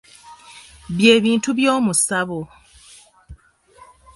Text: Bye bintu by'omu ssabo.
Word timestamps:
Bye 0.95 1.15
bintu 1.25 1.49
by'omu 1.57 1.93
ssabo. 1.99 2.39